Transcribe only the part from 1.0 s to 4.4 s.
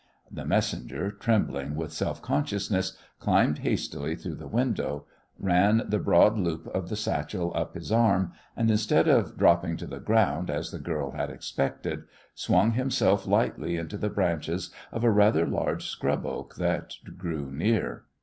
trembling with self consciousness, climbed hastily through